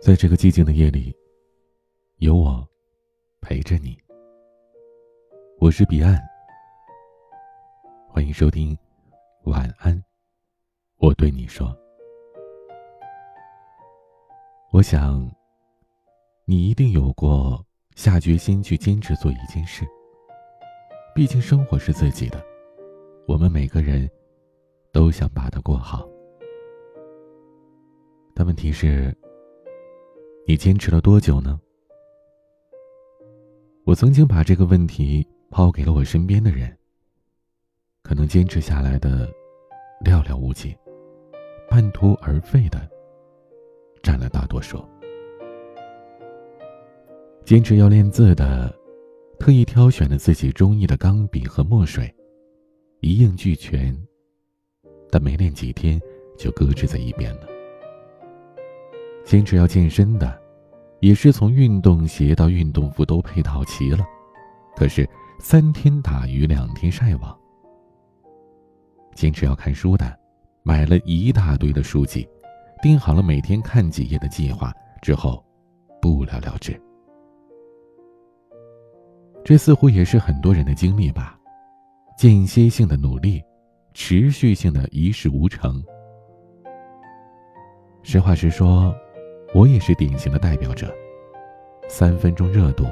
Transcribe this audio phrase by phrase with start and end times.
[0.00, 1.14] 在这个寂静的夜里，
[2.20, 2.66] 有我
[3.42, 3.94] 陪着你。
[5.58, 6.18] 我是彼岸，
[8.08, 8.76] 欢迎收听
[9.44, 10.02] 晚安。
[10.96, 11.76] 我对你说，
[14.72, 15.30] 我想
[16.46, 17.62] 你一定有过
[17.94, 19.86] 下决心去坚持做一件事。
[21.14, 22.42] 毕竟生活是自己的，
[23.28, 24.10] 我们每个人
[24.94, 26.08] 都想把它过好。
[28.34, 29.14] 但问题是。
[30.46, 31.60] 你坚持了多久呢？
[33.84, 36.76] 我曾经把这个问题抛给了我身边的人，
[38.02, 39.28] 可能坚持下来的
[40.04, 40.76] 寥寥无几，
[41.68, 42.88] 半途而废的
[44.02, 44.84] 占了大多数。
[47.44, 48.72] 坚持要练字的，
[49.38, 52.12] 特意挑选了自己中意的钢笔和墨水，
[53.00, 53.96] 一应俱全，
[55.10, 56.00] 但没练几天
[56.36, 57.49] 就搁置在一边了。
[59.24, 60.38] 坚持要健身的。
[61.00, 64.04] 也是从运动鞋到运动服都配套齐了，
[64.76, 67.34] 可是三天打鱼两天晒网。
[69.14, 70.14] 坚持要看书的，
[70.62, 72.28] 买了一大堆的书籍，
[72.82, 75.42] 定好了每天看几页的计划之后，
[76.02, 76.78] 不了了之。
[79.42, 81.34] 这似乎也是很多人的经历吧，
[82.18, 83.42] 间歇性的努力，
[83.94, 85.82] 持续性的一事无成。
[88.02, 88.94] 实话实说。
[89.52, 90.94] 我也是典型的代表者，
[91.88, 92.84] 三分钟热度，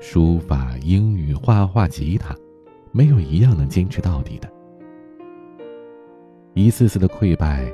[0.00, 2.36] 书法、英语、画画、吉他，
[2.92, 4.48] 没有一样能坚持到底的。
[6.54, 7.72] 一次次的溃败，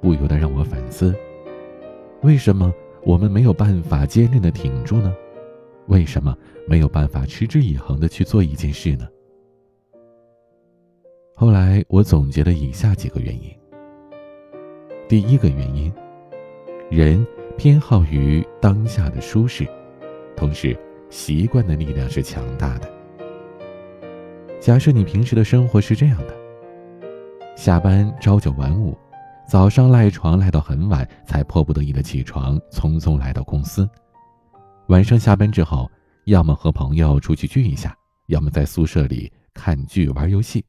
[0.00, 1.14] 不由得让我反思：
[2.22, 5.14] 为什么我们没有办法坚韧的挺住呢？
[5.88, 6.34] 为什么
[6.66, 9.06] 没有办法持之以恒的去做一件事呢？
[11.34, 13.54] 后来我总结了以下几个原因。
[15.06, 15.92] 第一个原因，
[16.90, 17.26] 人。
[17.58, 19.66] 偏好于当下的舒适，
[20.36, 20.78] 同时
[21.10, 22.88] 习惯的力量是强大的。
[24.60, 26.36] 假设你平时的生活是这样的：
[27.56, 28.96] 下班朝九晚五，
[29.48, 33.90] 早上赖床赖到很晚，才迫不得已的起床，匆匆来到公司。
[34.86, 35.90] 晚上下班之后，
[36.26, 37.92] 要么和朋友出去聚一下，
[38.28, 40.64] 要么在宿舍里看剧玩游戏。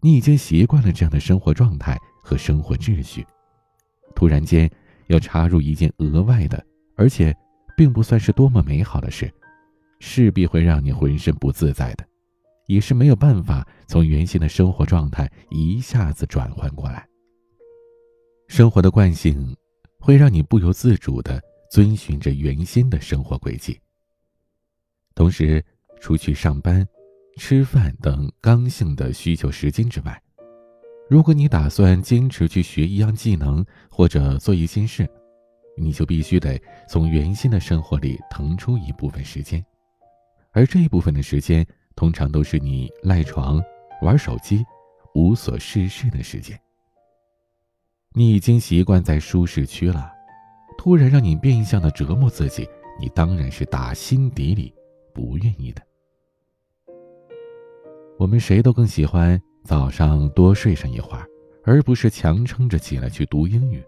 [0.00, 3.24] 你已经习惯了这样的生活状态和生活秩序，
[4.16, 4.68] 突然间。
[5.08, 6.64] 要插入一件额外的，
[6.96, 7.36] 而且
[7.76, 9.32] 并不算是多么美好的事，
[10.00, 12.06] 势必会让你浑身不自在的，
[12.66, 17.06] 也是没有办法从原先的生活状态一下子转换过来。
[18.46, 19.54] 生活的惯性
[20.00, 23.78] 会让你不由自主的遵循着原先的生活轨迹。
[25.14, 25.62] 同时，
[26.00, 26.86] 除去上班、
[27.36, 30.22] 吃饭等刚性的需求时间之外，
[31.08, 35.08] 如果你打算坚持去学一样技能或者做一件事，
[35.74, 39.64] 你就必须得从原先的生活里腾出一部分时间，
[40.52, 43.62] 而这一部分的时间通常都是你赖床、
[44.02, 44.62] 玩手机、
[45.14, 46.60] 无所事事的时间。
[48.12, 50.12] 你已经习惯在舒适区了，
[50.76, 52.68] 突然让你变相的折磨自己，
[53.00, 54.74] 你当然是打心底里
[55.14, 55.80] 不愿意的。
[58.18, 59.40] 我们谁都更喜欢。
[59.64, 61.26] 早上多睡上一会儿，
[61.64, 63.82] 而不是强撑着起来去读英语，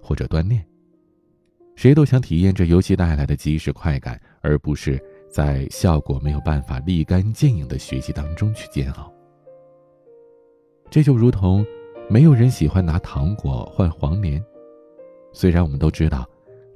[0.00, 0.64] 或者锻炼。
[1.74, 9.12] 谁都想体验这游戏带来的即时快感，而不是在效果没有办法立竿见影的学习当中去煎熬。
[10.88, 11.66] 这就如同，
[12.08, 14.40] 没有人喜欢拿糖果换黄连。
[15.32, 16.24] 虽然我们都知道，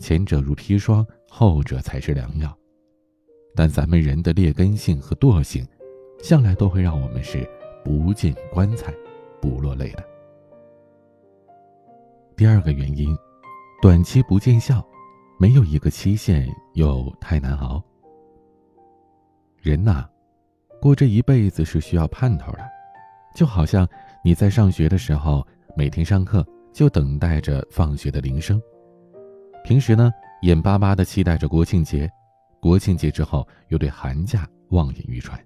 [0.00, 2.53] 前者如砒霜，后者才是良药，
[3.54, 5.65] 但咱们人的劣根性和惰性，
[6.20, 7.48] 向来都会让我们是。
[7.88, 8.93] 不见棺材，
[9.41, 10.04] 不落泪的。
[12.37, 13.16] 第二个原因，
[13.81, 14.87] 短期不见效，
[15.41, 17.82] 没有一个期限又太难熬。
[19.56, 20.06] 人呐，
[20.82, 22.60] 过这一辈子是需要盼头的，
[23.34, 23.88] 就好像
[24.22, 25.43] 你在上学的时候，
[25.75, 28.60] 每天上课就等待着放学的铃声，
[29.65, 30.12] 平时呢
[30.42, 32.07] 眼巴巴的期待着国庆节，
[32.60, 35.42] 国庆节之后又对寒假望眼欲穿。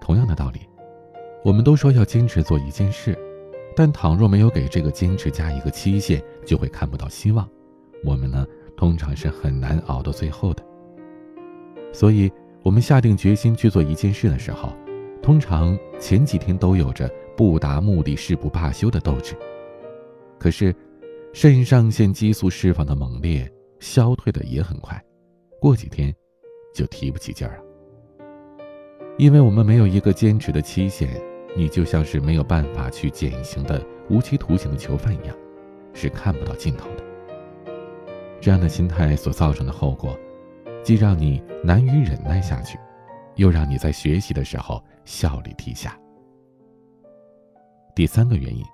[0.00, 0.60] 同样的道理，
[1.44, 3.14] 我们都说要坚持做一件事，
[3.76, 7.46] 但倘若没有给这个坚持加一个期限，就会看不到希望。
[8.02, 8.46] 我们呢，
[8.78, 10.64] 通常是很难熬到最后的。
[11.92, 12.32] 所以，
[12.62, 14.72] 我们下定决心去做一件事的时候，
[15.20, 19.36] 通常前几天都有着不达目的誓不罢休的斗志。
[20.38, 20.74] 可是，
[21.34, 23.46] 肾上腺激素释放的猛烈，
[23.80, 24.98] 消退的也很快，
[25.60, 26.10] 过几天
[26.74, 27.62] 就提不起劲儿了。
[29.18, 31.08] 因为我们没有一个坚持的期限，
[31.56, 35.36] 你就像是没有办法去减刑的无期徒刑的囚犯一样，
[35.92, 37.04] 是看不到尽头的。
[38.40, 40.18] 这样的心态所造成的后果，
[40.82, 42.78] 既让你难于忍耐下去，
[43.36, 45.98] 又让你在学习的时候效率低下。
[47.94, 48.64] 第三个原因，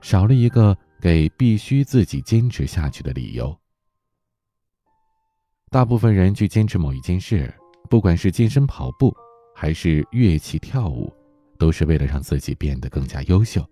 [0.00, 3.56] 少了一个给必须自己坚持下去的理由。
[5.70, 7.52] 大部分人去坚持某一件事，
[7.90, 9.14] 不管是健身、跑步，
[9.54, 11.12] 还是乐器、跳舞，
[11.56, 13.66] 都是为了让自己变得更加优秀。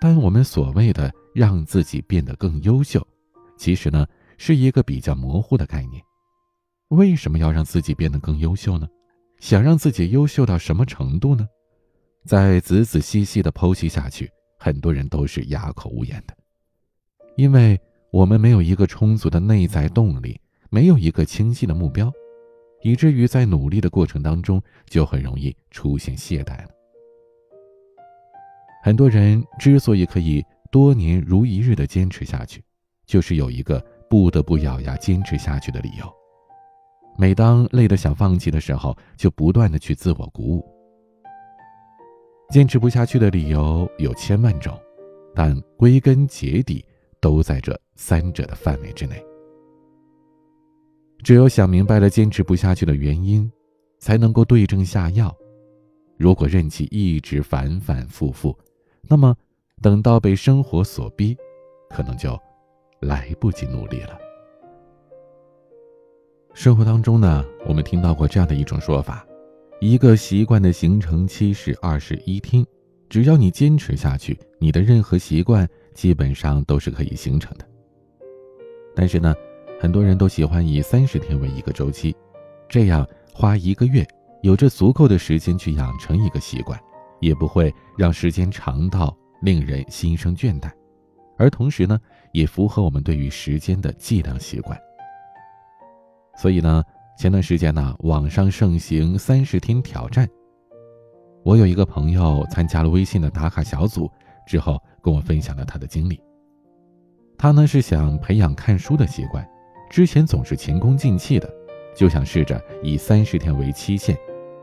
[0.00, 3.06] 但我们所谓的让自己变得更优秀，
[3.56, 4.06] 其实呢？
[4.38, 6.02] 是一个比较模糊的概念。
[6.88, 8.86] 为什么要让自己变得更优秀呢？
[9.40, 11.48] 想让自己优秀到什么程度呢？
[12.26, 16.36] 再仔仔细细的剖析下去，很多人都是哑口无言的。
[17.38, 20.38] 因为我们没有一个充足的内在动力，
[20.68, 22.12] 没有一个清晰的目标，
[22.82, 26.75] 以至于在努力的过程当中，就很容易出现懈怠了。
[28.86, 30.40] 很多人之所以可以
[30.70, 32.62] 多年如一日的坚持下去，
[33.04, 33.84] 就是有一个。
[34.08, 36.08] 不得不咬牙坚持下去的理由。
[37.18, 40.64] 每当累得想放弃的时候，就不断的去自我鼓舞。
[42.50, 44.80] 坚持不下去的理由有千万种，
[45.34, 46.84] 但归根结底
[47.20, 49.20] 都在这三者的范围之内。
[51.24, 53.50] 只有想明白了坚持不下去的原因，
[53.98, 55.36] 才能够对症下药。
[56.16, 58.56] 如果任其一直反反复复，
[59.08, 59.36] 那么
[59.82, 61.36] 等到被生活所逼，
[61.90, 62.38] 可能就。
[63.00, 64.18] 来不及努力了。
[66.54, 69.24] 生活当中呢，我们听到过这样的一种说法：
[69.80, 72.64] 一个习惯的形成期是二十一天，
[73.10, 77.66] 只要你坚持下去，你的任何习惯基本上都是可以形成的。
[78.94, 79.34] 但是呢，
[79.78, 82.16] 很多人都喜欢以三十天为一个周期，
[82.66, 84.04] 这样花一个月，
[84.40, 86.80] 有着足够的时间去养成一个习惯，
[87.20, 90.70] 也不会让时间长到令人心生倦怠。
[91.38, 91.98] 而同时呢，
[92.32, 94.78] 也符合我们对于时间的计量习惯。
[96.36, 96.82] 所以呢，
[97.18, 100.28] 前段时间呢，网上盛行三十天挑战。
[101.42, 104.10] 我有一个朋友参加了微信的打卡小组
[104.46, 106.20] 之后，跟我分享了他的经历。
[107.38, 109.46] 他呢是想培养看书的习惯，
[109.90, 111.48] 之前总是前功尽弃的，
[111.94, 114.16] 就想试着以三十天为期限，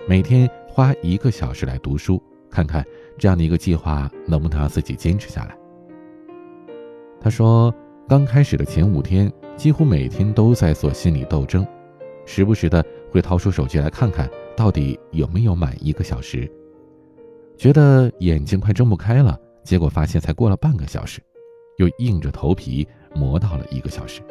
[0.09, 2.21] 每天花一个小时来读书，
[2.53, 2.85] 看看
[3.17, 5.57] 这样的一个计划能不能让自己坚持下来。
[7.19, 7.73] 他说，
[8.07, 11.65] 刚开始的前五天，几乎每天都在做心理斗争，
[12.25, 16.49] 时不时的会掏出手机来看看到底有没有满一个小时，
[17.57, 21.19] 觉得眼睛快睁不开了，结果发现才过了半个小时，
[21.77, 24.21] 又硬着头皮磨到了一个小时。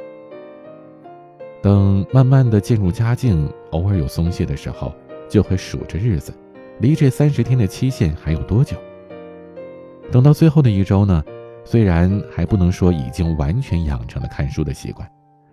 [1.62, 4.92] 等慢慢的渐入佳境，偶尔有松懈的时候，
[5.28, 6.32] 就会数着日子，
[6.82, 8.76] 离这三十天的期限还有多久？
[10.10, 11.22] 等到最后的一周呢？
[11.64, 15.08] 虽然还不能说已经完全养成了看书的习惯，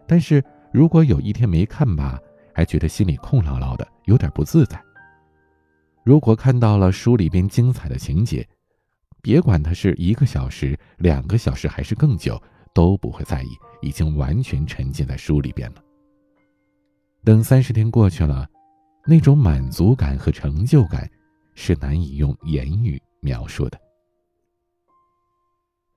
[0.07, 0.43] 但是
[0.73, 2.19] 如果有一天没看吧，
[2.51, 4.81] 还觉得心里空落落的，有点不自在。
[6.03, 8.43] 如果看到了书里边精彩的情节，
[9.21, 12.41] 别管它是一个小时、两个小时还是更久，
[12.73, 13.49] 都不会在意，
[13.83, 15.83] 已经完全沉浸在书里边了。
[17.23, 18.47] 等三十天过去了，
[19.05, 21.07] 那种满足感和成就感，
[21.61, 23.77] 是难以用言语描述的。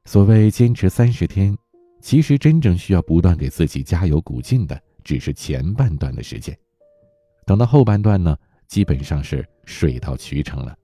[0.04, 1.56] 所谓坚持三十天，
[2.00, 6.58] 其实真正需要不断给自己加油鼓劲的，只是前半段的时间。
[7.46, 10.76] 等到后半段呢，基本上是水到渠成了。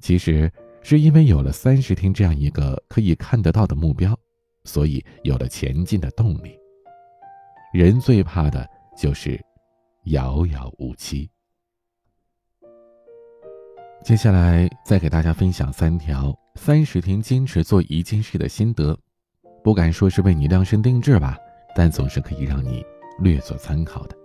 [0.00, 4.18] 其实是因为有了三十天这样一个可以看得到的目标，
[4.64, 6.58] 所以有了前进的动力。
[7.72, 9.40] 人最怕的就是
[10.06, 11.30] 遥遥无期。
[14.02, 16.34] 接下来再给大家分享三条。
[16.56, 18.98] 三十天坚持做一件事的心得，
[19.62, 21.38] 不敢说是为你量身定制吧，
[21.76, 22.84] 但总是可以让你
[23.20, 24.16] 略作参考的。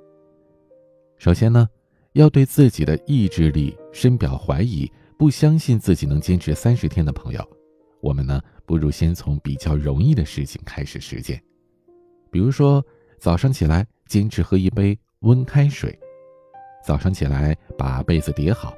[1.18, 1.68] 首先呢，
[2.14, 7.48] 要对自己的意志力深表怀疑，不相信自己能坚持三十天的朋友，
[8.02, 11.42] 我们呢不如先从比较容易的事情开始实践，
[12.32, 12.84] 比如说
[13.20, 15.98] 早上起来坚持喝一杯温开水，
[16.84, 18.74] 早上起来把被子叠好，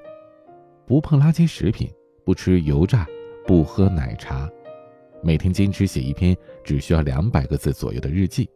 [0.87, 1.91] 不碰垃圾食品，
[2.25, 3.05] 不吃油炸。
[3.45, 4.49] 不喝奶茶，
[5.23, 8.49] 每天坚持写一篇只需要两百个字左右的日记，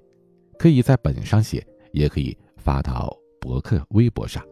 [0.60, 4.44] 可以在本上写，也可以发到博客、微博上。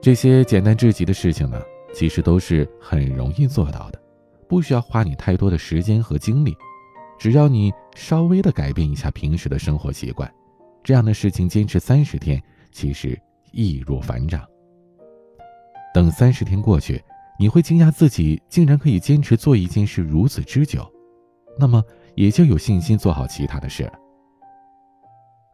[0.00, 1.60] 这些简单至极的事情呢，
[1.92, 4.00] 其实都是很容易做到的，
[4.48, 6.56] 不需要花你太多的时间和精力。
[7.18, 10.32] 只要你稍微的改变一下平时的生活习惯，
[10.84, 13.20] 这样的事情坚持三十天，其实
[13.50, 14.48] 易如反掌。
[15.92, 17.02] 等三十天过去。
[17.40, 20.84] 你会惊讶自己竟然可以坚持做一件事如此之久，
[21.56, 21.80] 那么
[22.16, 23.92] 也就有信心做好其他的事了。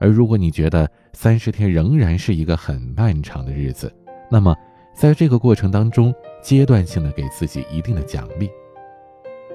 [0.01, 3.95] 而如果你觉得三十天仍然是一个很漫长的日子，
[4.31, 4.57] 那么
[4.95, 8.49] 在这个过程当中，阶段性的给自己一定的奖励，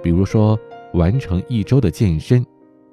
[0.03, 0.55] 比如说
[0.93, 2.45] 完成一周的健身，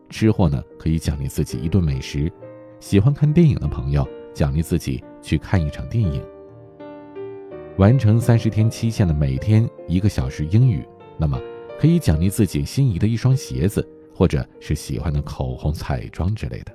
[0.09, 2.33] 吃货呢可以奖励自己一顿美食，
[2.81, 6.25] 喜欢看电影的朋友奖励自己去看一场电影。
[7.79, 10.83] 完成三十天期限的每天一个小时英语，
[11.19, 11.39] 那么
[11.79, 16.73] 可以奖励自己心仪的一双鞋子，或者是喜欢的口红、彩妆之类的。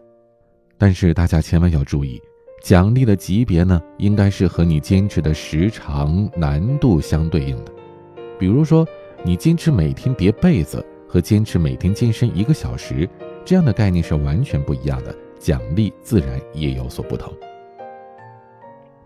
[0.77, 2.21] 但是大家千万要注意，
[2.61, 7.71] 奖励的级别呢，应该是和你坚持的时长、难度相对应的。
[8.37, 8.87] 比如说，
[9.23, 13.09] 你坚持每天叠被子和坚持每天健身一个小时，
[13.43, 17.33] 这样的概念是完全不一样的，奖励自然也有所不同。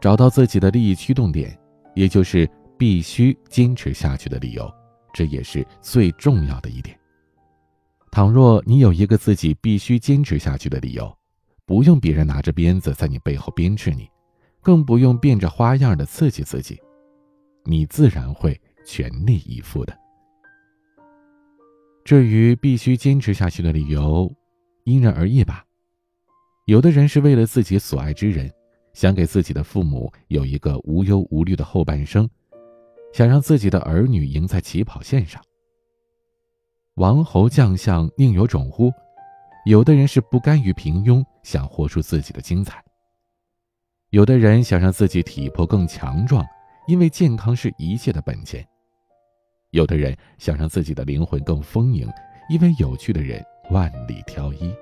[0.02, 1.58] 找到自己的利益驱动点。
[1.96, 2.48] 也就是
[2.78, 4.72] 必须坚持下去的理由，
[5.14, 6.98] 这也是最重要的一点。
[8.12, 11.14] 倘若你有一个自己必须坚持下去的理由，
[11.66, 14.08] 不用别人拿着鞭子在你背后鞭笞你，
[14.62, 16.80] 更不用变着花样的刺激自己，
[17.64, 19.98] 你自然会全力以赴的。
[22.04, 24.32] 至于必须坚持下去的理由，
[24.84, 25.66] 因人而异吧。
[26.66, 28.52] 有的人是为了自己所爱之人。
[28.96, 32.28] 想给自己的父母有一个无忧无虑的后半生，
[33.14, 35.40] 想让自己的儿女赢在起跑线上。
[36.96, 38.90] 王侯将相宁有种乎？
[39.66, 42.76] 有的人是不甘于平庸，想活出自己的精彩；
[44.12, 46.46] 有的人想让自己体魄更强壮，
[46.88, 48.64] 因为健康是一切的本钱；
[49.72, 52.08] 有的人想让自己的灵魂更丰盈，
[52.50, 54.74] 因为有趣的人万里挑一。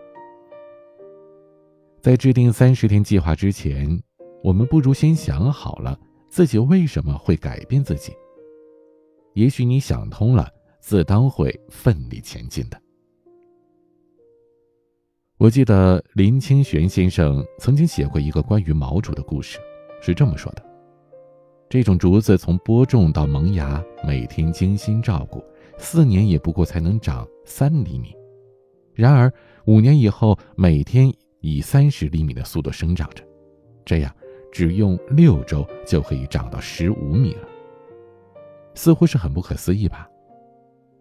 [2.04, 3.88] 在制定三十天计划之前，
[4.44, 8.12] 我们不如先想好了自己为什么会改变自己。
[9.36, 10.50] 也许你想通了，
[10.82, 12.78] 自当会奋力前进的。
[15.38, 19.58] 我记得林清玄先生曾经写过一个关于毛竹的故事，
[20.02, 20.66] 是这么说的：
[21.70, 25.42] 这种竹子从播种到萌芽，每天精心照顾，
[25.78, 28.14] 四年也不过才能长三厘米，
[28.94, 29.32] 然而
[29.68, 31.10] 五年以后，每天。
[31.44, 33.22] 以三十厘米的速度生长着，
[33.84, 34.16] 这样
[34.50, 37.48] 只用六周就可以长到十五米了。
[38.76, 40.10] 似乎是很不可思议吧？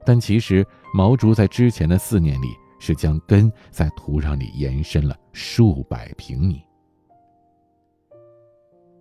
[0.05, 2.49] 但其实毛竹在之前的四年里
[2.81, 6.61] 是将根在土壤里延伸了数百平米。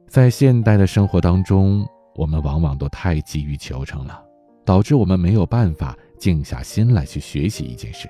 [0.07, 1.83] 在现代的生活当中，
[2.13, 4.23] 我们往往都太急于求成了，
[4.63, 8.07] 导致我们没有办法静下心来去学习一件事。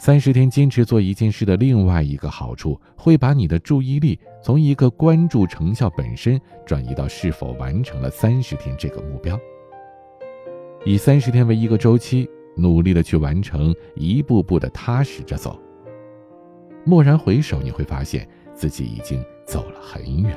[0.00, 9.38] 三十天坚持做一件事的另外一个好处，会把你的注意力从一个关注成效本身，转移到是否完成了三十天这个目标。
[10.86, 12.26] 以三十天为一个周期，
[12.56, 15.60] 努力的去完成，一步步的踏实着走。
[16.86, 20.34] 蓦然回首，你会发现自己已经走了很远。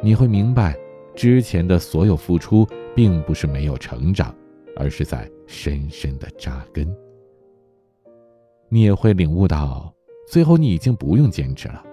[0.00, 0.74] 你会明白，
[1.14, 4.34] 之前的所有付出，并不是没有成长，
[4.78, 6.90] 而是在深深的扎根。
[8.72, 9.94] 你也会领悟到，
[10.26, 11.84] 最后你已经不用坚持了，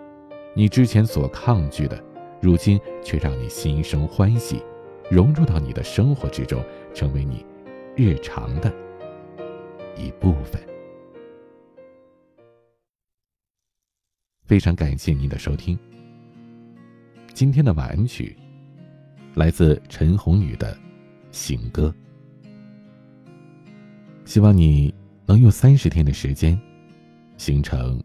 [0.55, 2.01] 你之前所抗拒的，
[2.41, 4.63] 如今却让你心生欢喜，
[5.11, 7.45] 融入到你的生活之中，成为你
[7.97, 8.73] 日常的
[9.97, 10.61] 一部分。
[14.45, 15.77] 非常感谢您的收听。
[17.33, 18.37] 今天的晚安曲
[19.35, 20.73] 来自陈鸿宇的
[21.29, 21.93] 《行歌》，
[24.23, 24.95] 希望你
[25.25, 26.57] 能用三十天的时间。
[27.39, 27.97] 形成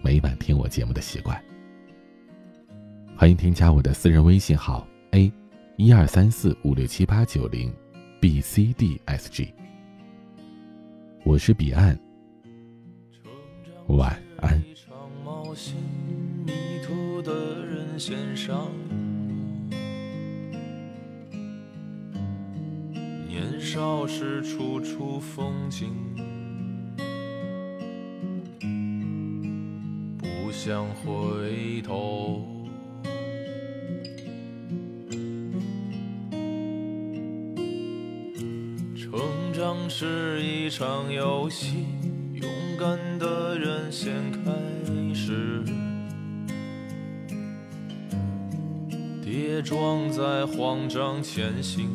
[0.00, 1.38] 每晚听我节目的习惯。
[3.14, 5.30] 欢迎添加我的私人微信号 a
[5.76, 7.70] 一二三四五六七八九零
[8.18, 9.52] b c d s g。
[11.22, 12.00] 我是彼岸，
[13.88, 14.64] 晚安。
[23.28, 25.92] 年少时处处风景。
[30.64, 32.40] 想回头，
[38.94, 39.10] 成
[39.52, 41.84] 长是一场游戏，
[42.34, 44.52] 勇敢的人先开
[45.12, 45.64] 始，
[49.20, 51.90] 跌撞在慌张前行，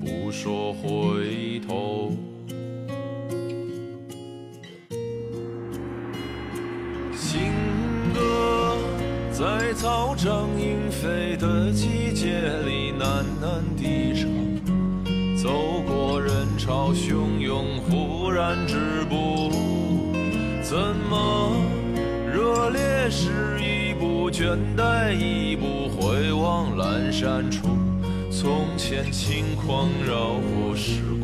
[0.00, 2.16] 不说回头。
[9.38, 14.28] 在草长莺飞的季节里，喃喃低唱。
[15.40, 19.52] 走过人潮汹涌，忽然止步。
[20.60, 20.76] 怎
[21.08, 21.52] 么
[22.26, 27.68] 热烈是一步，倦怠一步，回望阑珊处。
[28.32, 31.17] 从前轻狂绕过时光。